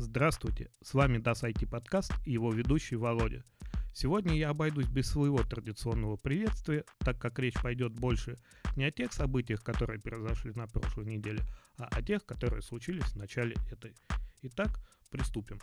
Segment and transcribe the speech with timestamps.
[0.00, 3.44] Здравствуйте, с вами DAS IT подкаст и его ведущий Володя.
[3.92, 8.36] Сегодня я обойдусь без своего традиционного приветствия, так как речь пойдет больше
[8.74, 11.40] не о тех событиях, которые произошли на прошлой неделе,
[11.78, 13.94] а о тех, которые случились в начале этой.
[14.42, 14.80] Итак,
[15.10, 15.60] приступим.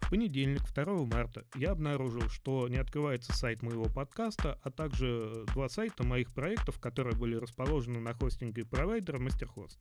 [0.00, 5.68] В понедельник, 2 марта, я обнаружил, что не открывается сайт моего подкаста, а также два
[5.68, 9.78] сайта моих проектов, которые были расположены на хостинге провайдера MasterHost.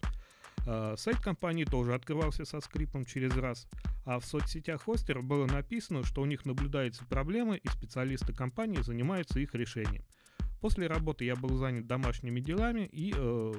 [0.70, 3.67] А, сайт компании тоже открывался со скрипом через раз,
[4.05, 9.39] а в соцсетях хостера было написано, что у них наблюдаются проблемы и специалисты компании занимаются
[9.39, 10.03] их решением.
[10.59, 13.53] После работы я был занят домашними делами и э,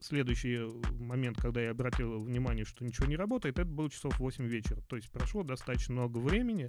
[0.00, 0.58] следующий
[0.98, 4.82] момент, когда я обратил внимание, что ничего не работает, это было часов 8 вечера.
[4.82, 6.68] То есть прошло достаточно много времени.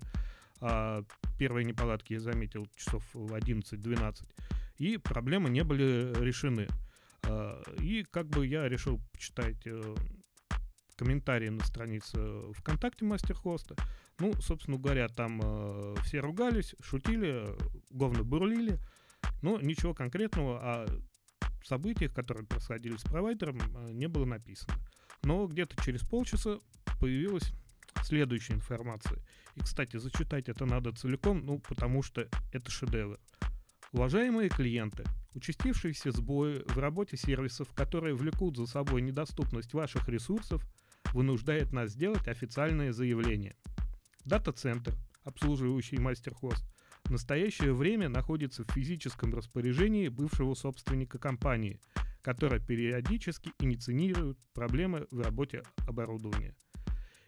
[0.64, 1.04] А
[1.40, 4.24] первые неполадки я заметил часов в 11-12.
[4.78, 6.68] И проблемы не были решены.
[7.24, 9.96] А, и как бы я решил почитать э,
[10.96, 12.18] комментарии на странице
[12.54, 13.76] ВКонтакте Мастерхоста.
[14.20, 17.48] Ну, собственно говоря, там э, все ругались, шутили,
[17.90, 18.80] говно бурлили,
[19.42, 20.86] но ничего конкретного о
[21.64, 24.76] событиях, которые происходили с провайдером, э, не было написано.
[25.24, 26.58] Но где-то через полчаса
[27.00, 27.52] появилась
[28.04, 29.20] следующая информация.
[29.56, 33.20] И, кстати, зачитать это надо целиком, ну, потому что это шедевр.
[33.94, 35.04] Уважаемые клиенты,
[35.34, 40.66] участившиеся сбои в работе сервисов, которые влекут за собой недоступность ваших ресурсов,
[41.14, 43.58] вынуждает нас сделать официальное заявление.
[44.24, 44.94] Дата-центр,
[45.26, 46.64] обслуживающий мастер-хост,
[47.04, 51.82] в настоящее время находится в физическом распоряжении бывшего собственника компании,
[52.22, 56.56] которая периодически инициирует проблемы в работе оборудования.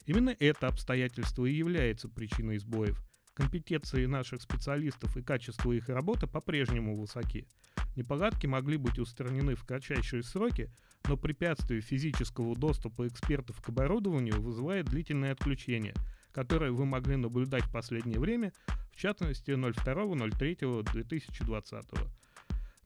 [0.06, 3.04] Именно это обстоятельство и является причиной сбоев–
[3.34, 7.48] Компетенции наших специалистов и качество их работы по-прежнему высоки.
[7.96, 10.70] Неполадки могли быть устранены в кратчайшие сроки,
[11.08, 15.96] но препятствие физического доступа экспертов к оборудованию вызывает длительное отключение,
[16.32, 18.54] которое вы могли наблюдать в последнее время,
[18.92, 22.10] в частности 02.03.2020,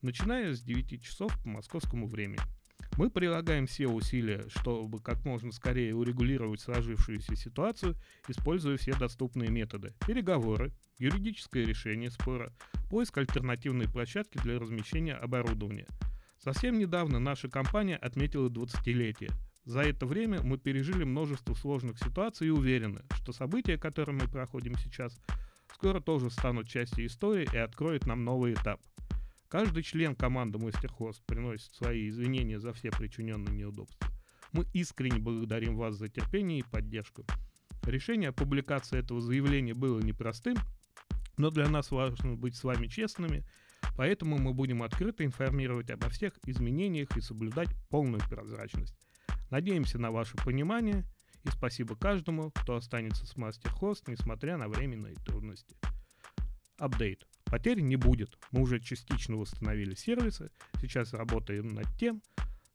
[0.00, 2.40] начиная с 9 часов по московскому времени.
[2.98, 7.94] Мы прилагаем все усилия, чтобы как можно скорее урегулировать сложившуюся ситуацию,
[8.26, 9.94] используя все доступные методы.
[10.04, 12.52] Переговоры, юридическое решение спора,
[12.90, 15.86] поиск альтернативной площадки для размещения оборудования.
[16.42, 19.30] Совсем недавно наша компания отметила 20-летие.
[19.64, 24.76] За это время мы пережили множество сложных ситуаций и уверены, что события, которые мы проходим
[24.76, 25.16] сейчас,
[25.72, 28.80] скоро тоже станут частью истории и откроют нам новый этап–
[29.48, 34.08] Каждый член команды Мастерхост приносит свои извинения за все причиненные неудобства.
[34.52, 37.24] Мы искренне благодарим вас за терпение и поддержку.
[37.84, 40.56] Решение о публикации этого заявления было непростым,
[41.38, 43.46] но для нас важно быть с вами честными,
[43.96, 48.94] поэтому мы будем открыто информировать обо всех изменениях и соблюдать полную прозрачность.
[49.50, 51.04] Надеемся на ваше понимание
[51.44, 55.74] и спасибо каждому, кто останется с Мастерхост, несмотря на временные трудности.
[56.76, 57.26] Апдейт.
[57.50, 58.38] Потерь не будет.
[58.52, 60.50] Мы уже частично восстановили сервисы.
[60.80, 62.22] Сейчас работаем над тем,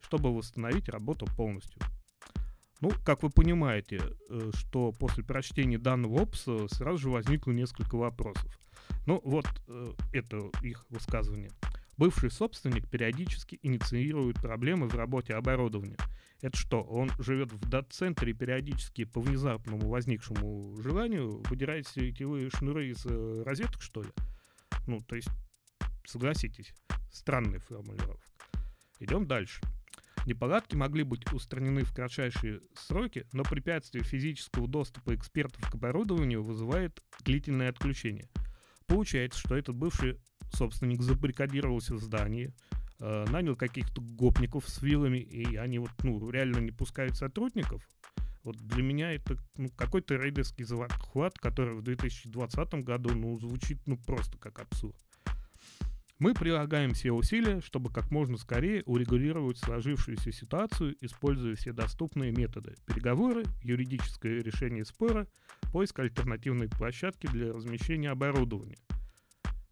[0.02, 1.82] чтобы восстановить работу полностью.
[2.82, 8.60] Ну, как вы понимаете, э, что после прочтения данного опуса сразу же возникло несколько вопросов.
[9.06, 11.52] Ну, вот э, это их высказывание.
[11.98, 15.98] Бывший собственник периодически инициирует проблемы в работе оборудования.
[16.42, 22.90] Это что, он живет в дат-центре и периодически по внезапному возникшему желанию выдирает сетевые шнуры
[22.90, 24.10] из э, розеток, что ли?
[24.88, 25.30] Ну, то есть,
[26.06, 26.74] согласитесь,
[27.12, 28.30] странная формулировка.
[29.00, 29.62] Идем дальше.
[30.26, 37.04] Неполадки могли быть устранены в кратчайшие сроки, но препятствие физического доступа экспертов к оборудованию вызывает
[37.26, 38.30] длительное отключение.
[38.88, 40.20] Получается, что этот бывший
[40.54, 42.54] собственник забаррикадировался в здании,
[43.00, 47.88] э, нанял каких-то гопников с вилами, и они вот, ну, реально не пускают сотрудников.
[48.44, 53.98] Вот для меня это ну, какой-то рейдерский захват, который в 2020 году ну, звучит ну,
[53.98, 54.96] просто как абсурд.
[56.20, 62.76] Мы прилагаем все усилия, чтобы как можно скорее урегулировать сложившуюся ситуацию, используя все доступные методы.
[62.86, 65.28] Переговоры, юридическое решение спора,
[65.72, 68.78] поиск альтернативной площадки для размещения оборудования.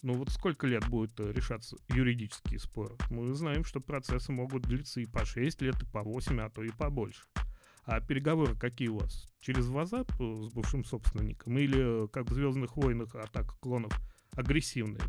[0.01, 2.97] Ну вот сколько лет будет решаться юридические споры?
[3.09, 6.63] Мы знаем, что процессы могут длиться и по 6 лет, и по 8, а то
[6.63, 7.21] и побольше.
[7.83, 9.27] А переговоры какие у вас?
[9.39, 11.57] Через WhatsApp э, с бывшим собственником?
[11.57, 13.91] Или, э, как в «Звездных войнах» атака клонов,
[14.33, 15.01] агрессивные?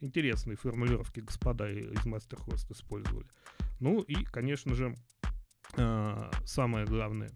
[0.00, 3.26] Интересные формулировки господа из Мастерхост использовали.
[3.80, 4.94] Ну и, конечно же,
[5.76, 7.30] э, самое главное.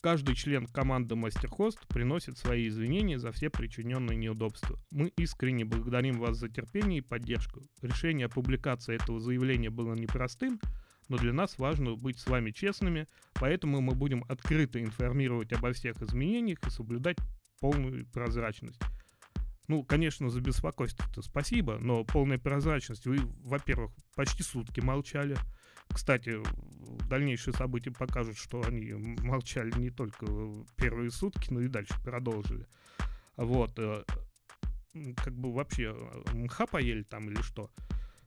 [0.00, 4.78] Каждый член команды Мастерхост приносит свои извинения за все причиненные неудобства.
[4.92, 7.60] Мы искренне благодарим вас за терпение и поддержку.
[7.82, 10.60] Решение о публикации этого заявления было непростым,
[11.08, 16.00] но для нас важно быть с вами честными, поэтому мы будем открыто информировать обо всех
[16.02, 17.16] изменениях и соблюдать
[17.60, 18.80] полную прозрачность.
[19.68, 23.06] Ну, конечно, за беспокойство-то спасибо, но полная прозрачность.
[23.06, 25.36] Вы, во-первых, почти сутки молчали.
[25.88, 26.36] Кстати,
[27.08, 30.26] дальнейшие события покажут, что они молчали не только
[30.76, 32.66] первые сутки, но и дальше продолжили.
[33.36, 33.72] Вот.
[33.78, 34.04] Э,
[35.16, 37.70] как бы вообще э, мха поели там или что?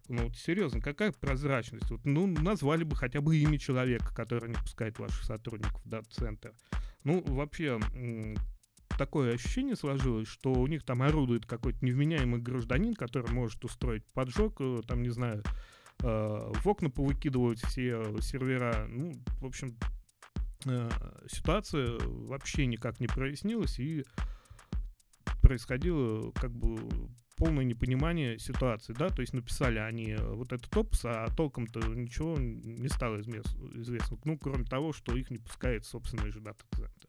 [0.09, 1.89] Ну, вот серьезно, какая прозрачность?
[1.91, 6.53] Вот, ну, назвали бы хотя бы имя человека, который не пускает ваших сотрудников в дата-центр.
[7.03, 7.79] Ну, вообще,
[8.97, 14.59] такое ощущение сложилось, что у них там орудует какой-то невменяемый гражданин, который может устроить поджог,
[14.59, 15.43] э, там, не знаю,
[16.01, 18.87] э, в окна повыкидывать все сервера.
[18.89, 19.77] Ну, в общем,
[20.65, 20.89] э,
[21.31, 24.03] ситуация вообще никак не прояснилась, и
[25.49, 26.77] происходило как бы
[27.35, 32.87] полное непонимание ситуации, да, то есть написали они вот этот опус, а толком-то ничего не
[32.87, 37.07] стало известно, ну, кроме того, что их не пускает собственный же дата-центр.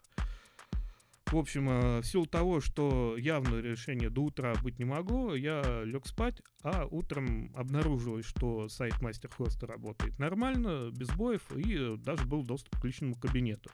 [1.27, 5.83] В общем, э, в силу того, что явное решение до утра быть не могло, я
[5.85, 12.43] лег спать, а утром обнаружилось, что сайт мастер-хоста работает нормально, без боев, и даже был
[12.43, 13.71] доступ к личному кабинету.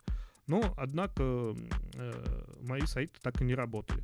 [0.48, 1.54] Но, однако,
[1.94, 4.02] э, мои сайты так и не работали.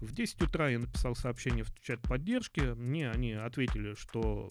[0.00, 2.60] В 10 утра я написал сообщение в чат поддержки.
[2.60, 4.48] Мне они ответили, что,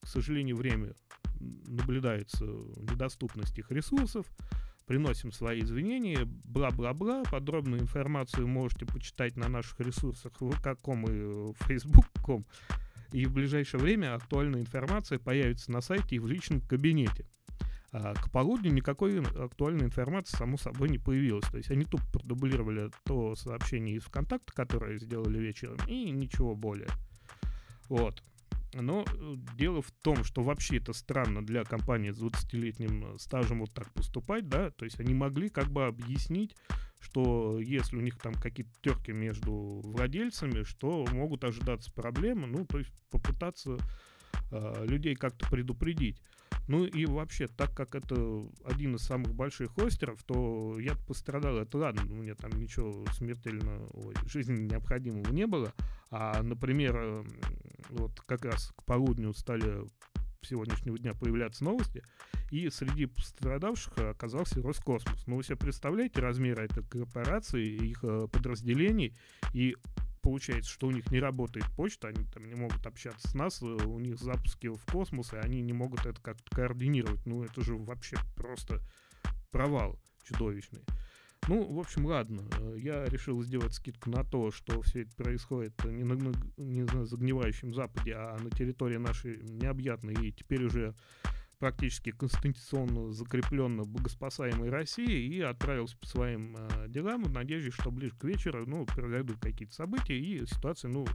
[0.00, 0.94] к сожалению, время
[1.40, 4.26] наблюдается недоступность их ресурсов
[4.86, 7.22] приносим свои извинения, бла-бла-бла.
[7.30, 10.32] Подробную информацию можете почитать на наших ресурсах
[10.62, 12.44] каком и Facebook.com.
[13.12, 17.26] И в ближайшее время актуальная информация появится на сайте и в личном кабинете.
[17.92, 21.46] А к полудню никакой актуальной информации, само собой, не появилось.
[21.50, 26.88] То есть они тупо продублировали то сообщение из ВКонтакта, которое сделали вечером, и ничего более.
[27.88, 28.22] Вот.
[28.74, 33.60] Но э, дело в том, что вообще это странно для компании с 20-летним э, стажем
[33.60, 36.56] вот так поступать, да, то есть они могли как бы объяснить,
[36.98, 42.78] что если у них там какие-то терки между владельцами, что могут ожидаться проблемы, ну, то
[42.78, 43.76] есть попытаться
[44.50, 46.18] э, людей как-то предупредить.
[46.68, 51.58] Ну и вообще, так как это один из самых больших хостеров, то я пострадал.
[51.58, 55.72] Это ладно, у меня там ничего смертельно ой, жизни необходимого не было.
[56.10, 57.26] А, например, эм,
[57.90, 59.84] вот как раз к полудню стали
[60.42, 62.02] сегодняшнего дня появляться новости,
[62.50, 65.26] и среди пострадавших оказался Роскосмос.
[65.26, 69.16] Ну, вы себе представляете размеры этой корпорации, их э, подразделений,
[69.52, 69.76] и
[70.22, 73.66] получается, что у них не работает почта, они там не могут общаться с нас, э,
[73.66, 77.24] у них запуски в космос, и они не могут это как-то координировать.
[77.26, 78.80] Ну, это же вообще просто
[79.50, 80.82] провал чудовищный.
[81.48, 82.42] Ну, в общем, ладно.
[82.58, 87.04] Э, я решил сделать скидку на то, что все это происходит не на, не на
[87.04, 90.94] загнивающем Западе, а на территории нашей необъятной и теперь уже
[91.62, 98.16] практически конституционно закрепленно богоспасаемой России и отправился по своим э, делам в надежде, что ближе
[98.16, 101.06] к вечеру, ну, произойдут какие-то события, и ситуация, ну,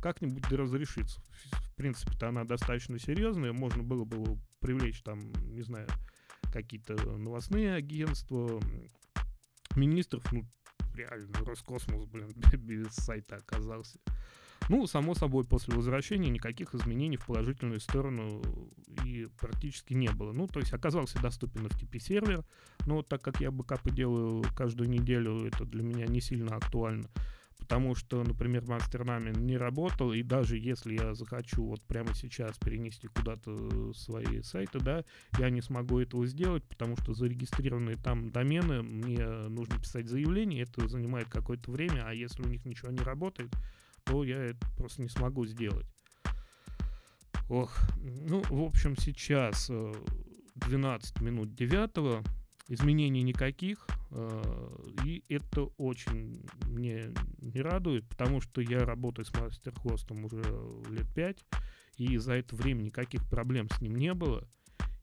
[0.00, 1.20] как-нибудь да разрешится.
[1.50, 5.88] В принципе-то она достаточно серьезная, можно было бы привлечь там, не знаю,
[6.52, 8.62] какие-то новостные агентства,
[9.74, 10.44] министров, ну,
[10.94, 13.98] реально, Роскосмос, блин, без сайта оказался.
[14.70, 18.40] Ну, само собой, после возвращения никаких изменений в положительную сторону
[19.04, 20.30] и практически не было.
[20.32, 22.44] Ну, то есть оказался доступен FTP-сервер,
[22.86, 27.08] но так как я бэкапы делаю каждую неделю, это для меня не сильно актуально
[27.58, 33.06] потому что, например, MasterNamen не работал, и даже если я захочу вот прямо сейчас перенести
[33.06, 35.04] куда-то свои сайты, да,
[35.38, 40.88] я не смогу этого сделать, потому что зарегистрированные там домены, мне нужно писать заявление, это
[40.88, 43.54] занимает какое-то время, а если у них ничего не работает,
[44.04, 45.86] то я это просто не смогу сделать.
[47.48, 49.70] Ох, ну, в общем, сейчас
[50.54, 52.24] 12 э, минут 9
[52.68, 54.42] изменений никаких, э,
[55.04, 60.42] и это очень мне не радует, потому что я работаю с мастер-хостом уже
[60.88, 61.44] лет 5,
[61.96, 64.46] и за это время никаких проблем с ним не было.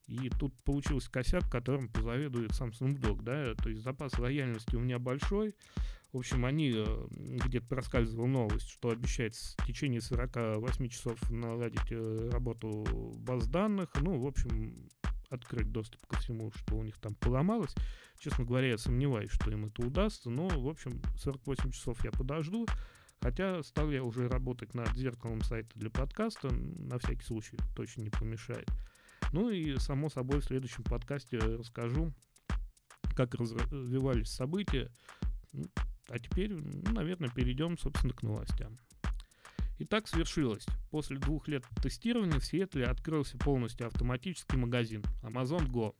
[0.08, 5.00] И тут получился косяк, которым позаведует сам Snoop да, то есть запас лояльности у меня
[5.00, 5.54] большой,
[6.14, 12.30] в общем, они э, где-то проскальзывала новость, что обещается в течение 48 часов наладить э,
[12.32, 12.86] работу
[13.18, 13.90] баз данных.
[14.02, 14.90] Ну, в общем,
[15.30, 17.76] открыть доступ ко всему, что у них там поломалось.
[18.20, 20.30] Честно говоря, я сомневаюсь, что им это удастся.
[20.30, 22.66] Но, в общем, 48 часов я подожду.
[23.20, 26.50] Хотя стал я уже работать над зеркалом сайта для подкаста.
[26.52, 28.70] На всякий случай точно не помешает.
[29.34, 32.14] Ну и, само собой, в следующем подкасте расскажу,
[33.16, 34.90] как развивались события.
[36.10, 38.78] А теперь, ну, наверное, перейдем, собственно, к новостям.
[39.78, 40.66] И так свершилось.
[40.90, 45.94] После двух лет тестирования в Сиэтле открылся полностью автоматический магазин Amazon Go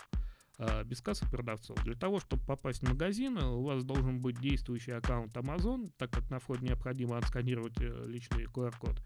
[0.58, 1.84] э, без кассы продавцов.
[1.84, 6.30] Для того, чтобы попасть в магазин, у вас должен быть действующий аккаунт Amazon, так как
[6.32, 9.00] на входе необходимо отсканировать э, личный QR-код.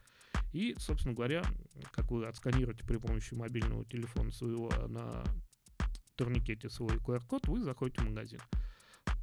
[0.54, 1.44] И, собственно говоря,
[1.92, 5.24] как вы отсканируете при помощи мобильного телефона своего на
[6.16, 8.40] турникете свой QR-код, вы заходите в магазин.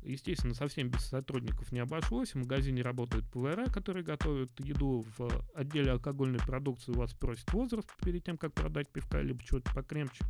[0.02, 2.32] Естественно, совсем без сотрудников не обошлось.
[2.32, 5.04] В магазине работают повара, которые готовят еду.
[5.18, 9.72] В отделе алкогольной продукции у вас просят возраст перед тем, как продать пивка, либо чего-то
[9.74, 10.24] покремче.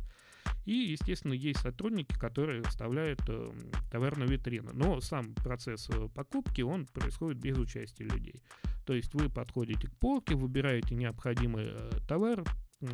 [0.65, 3.51] И, естественно, есть сотрудники, которые вставляют э,
[3.91, 4.71] на витрину.
[4.73, 8.41] Но сам процесс э, покупки, он происходит без участия людей.
[8.85, 12.43] То есть вы подходите к полке, выбираете необходимый э, товар,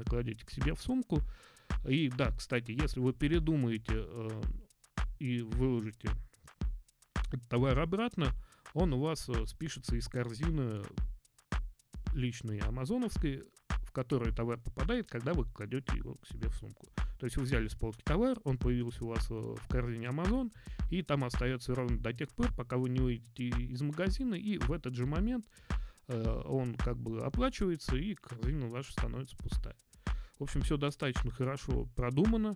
[0.05, 1.21] кладете к себе в сумку.
[1.87, 4.41] И да, кстати, если вы передумаете э,
[5.19, 6.09] и выложите
[7.49, 8.31] товар обратно,
[8.73, 10.83] он у вас э, спишется из корзины
[12.13, 16.87] личной амазоновской, в которую товар попадает, когда вы кладете его к себе в сумку.
[17.19, 20.51] То есть вы взяли с полки товар, он появился у вас э, в корзине Amazon,
[20.89, 24.71] и там остается ровно до тех пор, пока вы не выйдете из магазина, и в
[24.71, 25.45] этот же момент
[26.07, 29.75] э, он как бы оплачивается, и корзина ваша становится пустая.
[30.37, 32.55] В общем, все достаточно хорошо продумано.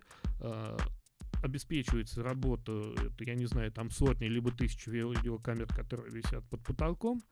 [1.42, 7.22] Обеспечивается работа, это, я не знаю, там сотни либо тысячи видеокамер, которые висят под потолком.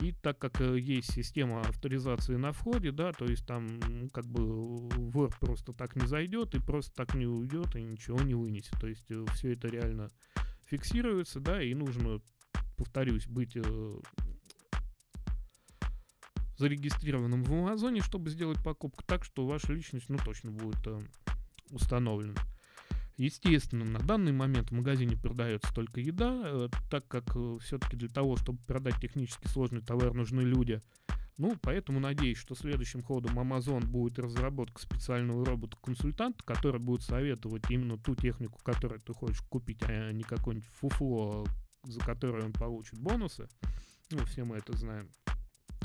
[0.00, 4.88] И так как э, есть система авторизации на входе, да, то есть там как бы
[4.88, 8.80] вор просто так не зайдет и просто так не уйдет и ничего не вынесет.
[8.80, 10.08] То есть э, все это реально
[10.66, 12.20] фиксируется, да, и нужно,
[12.76, 14.00] повторюсь, быть э,
[16.56, 20.98] зарегистрированным в Амазоне, чтобы сделать покупку так, что ваша личность, ну, точно будет э,
[21.70, 22.40] установлена.
[23.22, 28.08] Естественно, на данный момент в магазине продается только еда, э, так как э, все-таки для
[28.08, 30.80] того, чтобы продать технически сложный товар, нужны люди.
[31.38, 37.96] Ну, поэтому надеюсь, что следующим ходом Amazon будет разработка специального робота-консультанта, который будет советовать именно
[37.96, 41.46] ту технику, которую ты хочешь купить, а не какое-нибудь фуфло,
[41.84, 43.46] за которое он получит бонусы.
[44.10, 45.08] Ну, все мы это знаем.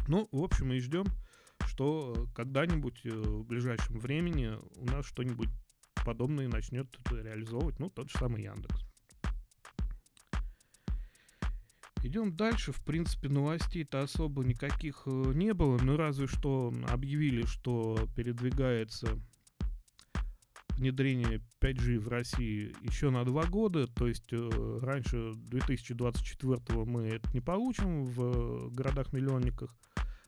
[0.07, 1.05] Ну, в общем, мы ждем,
[1.67, 5.49] что когда-нибудь э, в ближайшем времени у нас что-нибудь
[6.07, 8.81] подобное начнет реализовывать, ну, тот же самый Яндекс.
[12.01, 12.71] Идем дальше.
[12.71, 15.77] В принципе, новостей-то особо никаких э, не было.
[15.77, 19.19] Ну, разве что объявили, что передвигается
[20.77, 23.85] внедрение 5G в России еще на два года.
[23.87, 29.75] То есть э, раньше 2024 мы это не получим в городах-миллионниках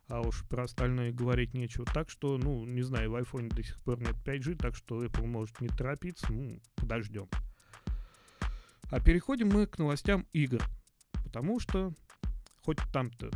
[0.09, 1.85] а уж про остальное говорить нечего.
[1.85, 5.25] Так что, ну, не знаю, в iPhone до сих пор нет 5G, так что Apple
[5.25, 7.29] может не торопиться, ну, подождем.
[8.91, 10.61] А переходим мы к новостям игр,
[11.23, 11.93] потому что
[12.63, 13.29] хоть там-то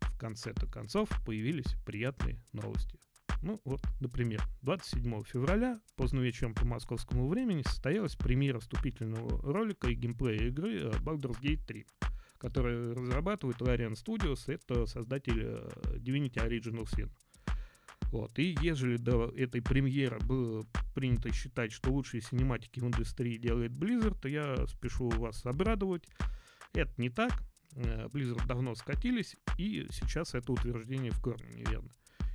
[0.00, 2.98] в конце-то концов появились приятные новости.
[3.42, 9.94] Ну вот, например, 27 февраля, поздно вечером по московскому времени, состоялась премьера вступительного ролика и
[9.94, 11.86] геймплея игры Baldur's Gate 3
[12.44, 17.08] который разрабатывает Larian Studios, это создатель э, Divinity Original Sin.
[18.12, 18.38] Вот.
[18.38, 20.62] И ежели до этой премьеры было
[20.94, 26.04] принято считать, что лучшие синематики в индустрии делает Blizzard, то я спешу вас обрадовать.
[26.74, 27.32] Это не так.
[27.76, 31.90] Э, Blizzard давно скатились, и сейчас это утверждение в корне неверно.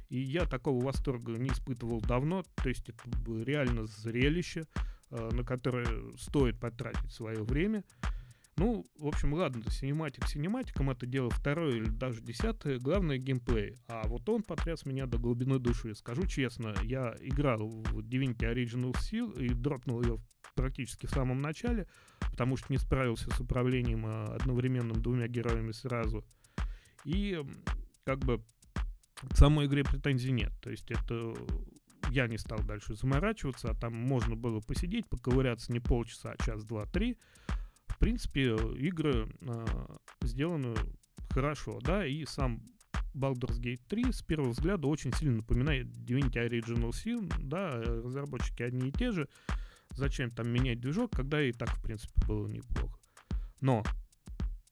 [0.10, 3.04] И я такого восторга не испытывал давно, то есть это
[3.44, 4.66] реально зрелище,
[5.12, 7.84] э, на которое стоит потратить свое время.
[8.60, 13.78] Ну, в общем, ладно, синематик синематиком, это дело второе или даже десятое, главное геймплей.
[13.88, 15.96] А вот он потряс меня до глубины души.
[15.96, 20.20] Скажу честно, я играл в Divinity Original Seal и дропнул ее
[20.56, 21.88] практически в самом начале,
[22.32, 26.26] потому что не справился с управлением а, одновременным двумя героями сразу.
[27.06, 27.42] И
[28.04, 28.44] как бы
[29.22, 30.52] к самой игре претензий нет.
[30.62, 31.34] То есть это
[32.12, 36.66] я не стал дальше заморачиваться, а там можно было посидеть, поковыряться не полчаса, а час,
[36.66, 37.18] два, три
[38.00, 39.66] принципе, игры э,
[40.22, 40.76] сделаны
[41.30, 42.64] хорошо, да, и сам
[43.14, 48.90] Baldur's Gate 3 с первого взгляда очень сильно напоминает Divinity Original Sin, да, разработчики одни
[48.90, 49.28] и те же.
[49.92, 53.00] Зачем там менять движок, когда и так, в принципе, было неплохо.
[53.62, 53.84] Но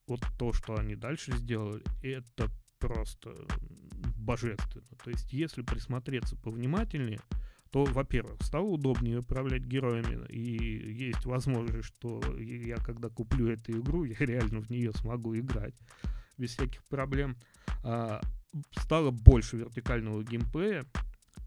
[0.05, 3.35] вот то, что они дальше сделали, это просто
[4.15, 4.85] божественно.
[5.03, 7.19] То есть, если присмотреться повнимательнее,
[7.71, 14.03] то, во-первых, стало удобнее управлять героями, и есть возможность, что я, когда куплю эту игру,
[14.03, 15.75] я реально в нее смогу играть
[16.37, 17.35] без всяких проблем.
[17.83, 18.21] А,
[18.71, 20.85] стало больше вертикального геймплея.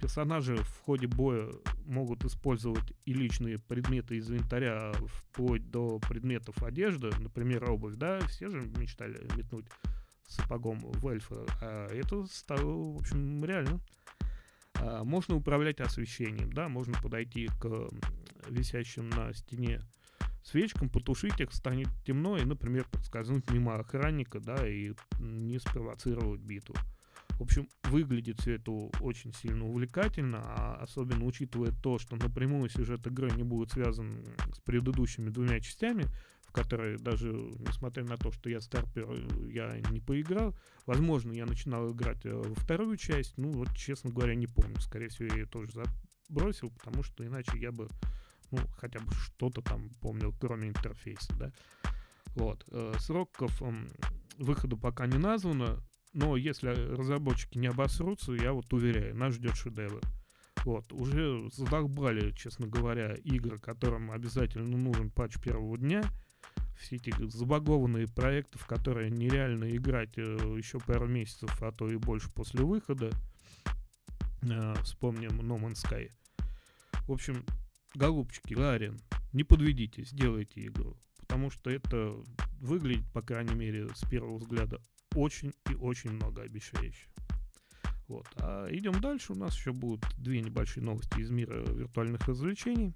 [0.01, 1.51] Персонажи в ходе боя
[1.85, 8.49] могут использовать и личные предметы из инвентаря вплоть до предметов одежды, например, обувь, да, все
[8.49, 9.67] же мечтали метнуть
[10.27, 13.81] сапогом в эльфа, а это стало, в общем, реально.
[14.81, 17.89] А, можно управлять освещением, да, можно подойти к
[18.49, 19.81] висящим на стене
[20.43, 26.75] свечкам, потушить их, станет темно, и, например, подскользнуть мимо охранника, да, и не спровоцировать битву.
[27.41, 28.71] В общем, выглядит все это
[29.01, 34.61] очень сильно увлекательно, а особенно учитывая то, что напрямую сюжет игры не будет связан с
[34.61, 36.05] предыдущими двумя частями,
[36.43, 39.09] в которые даже, несмотря на то, что я старпер,
[39.49, 40.55] я не поиграл.
[40.85, 44.79] Возможно, я начинал играть э, во вторую часть, ну вот, честно говоря, не помню.
[44.79, 45.71] Скорее всего, я ее тоже
[46.29, 47.89] забросил, потому что иначе я бы,
[48.51, 51.53] ну, хотя бы что-то там помнил, кроме интерфейса, да.
[52.35, 52.67] Вот.
[52.71, 53.63] Э, сроков
[54.37, 55.83] выхода пока не названо,
[56.13, 60.01] но если разработчики не обосрутся, я вот уверяю, нас ждет шедевр.
[60.65, 66.03] Вот, уже задолбали, честно говоря, игры, которым обязательно нужен патч первого дня.
[66.79, 70.23] Все эти забагованные проекты, в которые нереально играть э,
[70.57, 73.11] еще пару месяцев, а то и больше после выхода.
[74.43, 76.11] Э, вспомним No Man's Sky.
[77.07, 77.45] В общем,
[77.95, 79.01] голубчики, Ларин,
[79.33, 80.97] не подведите, сделайте игру.
[81.19, 82.15] Потому что это
[82.61, 84.81] выглядит, по крайней мере, с первого взгляда,
[85.15, 87.09] очень и очень многообещающе.
[88.09, 88.27] Вот.
[88.37, 89.33] А идем дальше.
[89.33, 92.95] У нас еще будут две небольшие новости из мира виртуальных развлечений.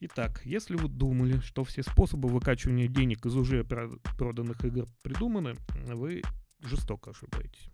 [0.00, 5.56] Итак, если вы думали, что все способы выкачивания денег из уже проданных игр придуманы,
[5.86, 6.22] вы
[6.62, 7.68] жестоко ошибаетесь.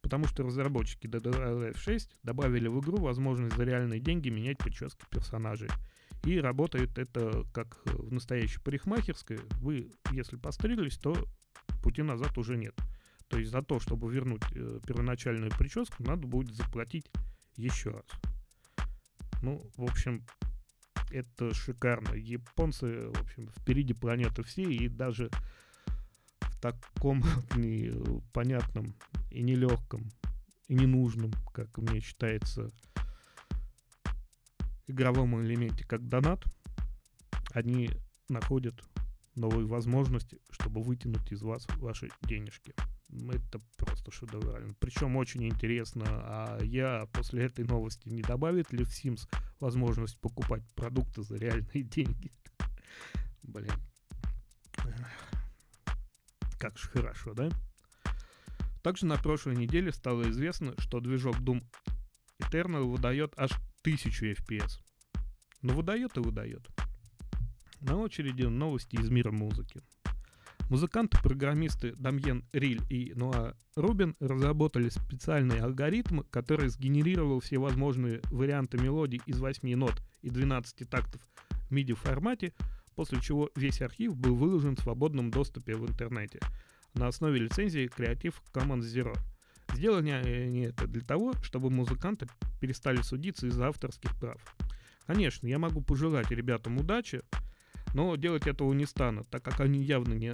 [0.00, 5.70] Потому что разработчики DDR 6 добавили в игру возможность за реальные деньги менять прически персонажей.
[6.24, 9.40] И работает это как в настоящей парикмахерской.
[9.60, 11.16] Вы, если постриглись, то
[11.82, 12.74] пути назад уже нет.
[13.28, 17.10] То есть за то, чтобы вернуть э, первоначальную прическу, надо будет заплатить
[17.56, 18.04] еще раз.
[19.42, 20.24] Ну, в общем,
[21.10, 22.14] это шикарно.
[22.14, 25.30] Японцы, в общем, впереди планеты все, и даже
[26.40, 27.22] в таком
[27.56, 28.94] непонятном
[29.30, 30.12] и нелегком,
[30.68, 32.70] и ненужном, как мне считается,
[34.86, 36.44] игровом элементе, как донат,
[37.52, 37.90] они
[38.28, 38.82] находят
[39.34, 42.74] новые возможности, чтобы вытянуть из вас ваши денежки.
[43.10, 44.74] Это просто шедеврально.
[44.78, 49.28] Причем очень интересно, а я после этой новости не добавит ли в Sims
[49.60, 52.32] возможность покупать продукты за реальные деньги?
[53.42, 53.72] Блин.
[56.58, 57.50] Как же хорошо, да?
[58.82, 61.62] Также на прошлой неделе стало известно, что движок Doom
[62.40, 64.80] Eternal выдает аж 1000 FPS.
[65.60, 66.66] Но выдает и выдает.
[67.82, 69.82] На очереди новости из мира музыки.
[70.70, 79.20] Музыканты-программисты Дамьен Риль и Ноа Рубин разработали специальный алгоритм, который сгенерировал все возможные варианты мелодий
[79.26, 81.20] из 8 нот и 12 тактов
[81.68, 82.54] в MIDI формате,
[82.94, 86.38] после чего весь архив был выложен в свободном доступе в интернете
[86.94, 89.18] на основе лицензии Creative Commons Zero.
[89.74, 92.28] Сделали они это для того, чтобы музыканты
[92.60, 94.40] перестали судиться из-за авторских прав.
[95.06, 97.22] Конечно, я могу пожелать ребятам удачи,
[97.94, 100.30] но делать этого не станут, так как они явно не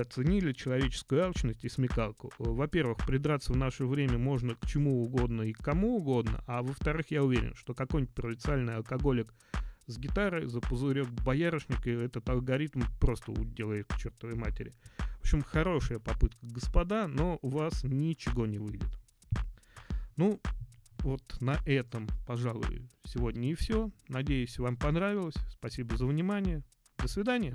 [0.00, 2.32] оценили человеческую алчность и смекалку.
[2.38, 7.10] Во-первых, придраться в наше время можно к чему угодно и к кому угодно, а во-вторых,
[7.10, 9.34] я уверен, что какой-нибудь провинциальный алкоголик
[9.86, 14.72] с гитарой за пузырек боярышника этот алгоритм просто уделает к чертовой матери.
[14.98, 18.98] В общем, хорошая попытка, господа, но у вас ничего не выйдет.
[20.16, 20.40] Ну,
[21.00, 23.90] вот на этом, пожалуй, сегодня и все.
[24.08, 25.34] Надеюсь, вам понравилось.
[25.50, 26.62] Спасибо за внимание.
[27.04, 27.52] До свидания.